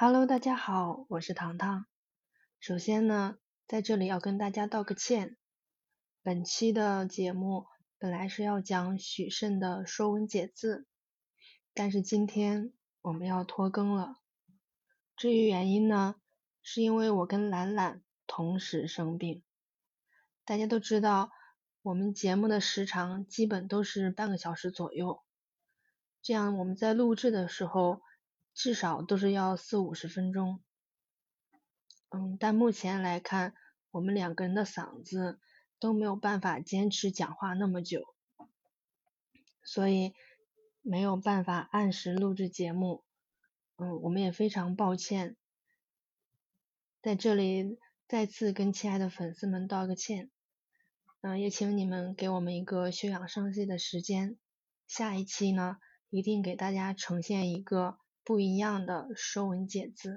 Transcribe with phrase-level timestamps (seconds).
[0.00, 1.84] Hello，大家好，我是糖糖。
[2.60, 5.36] 首先呢，在这里要跟大家道个歉。
[6.22, 7.66] 本期的节目
[7.98, 10.82] 本来是要讲许慎的《说文解字》，
[11.74, 12.72] 但是今天
[13.02, 14.14] 我们要拖更了。
[15.16, 16.14] 至于原因呢，
[16.62, 19.42] 是因为我跟兰兰同时生病。
[20.44, 21.32] 大家都知道，
[21.82, 25.24] 我们节目的时长基本都是半个小时左右，
[26.22, 28.00] 这样我们在录制的时候。
[28.58, 30.60] 至少都是要四五十分钟，
[32.08, 33.54] 嗯，但目前来看，
[33.92, 35.38] 我们两个人的嗓子
[35.78, 38.16] 都没有办法坚持讲话那么久，
[39.62, 40.12] 所以
[40.82, 43.04] 没有办法按时录制节目，
[43.76, 45.36] 嗯，我们也非常抱歉，
[47.00, 50.32] 在这里再次跟亲爱的粉丝们道个歉，
[51.20, 54.36] 嗯，也请你们给我们一个休养生息的时间，
[54.88, 55.76] 下一期呢，
[56.10, 58.00] 一定给大家呈现一个。
[58.28, 60.10] 不一样的《说文解字》。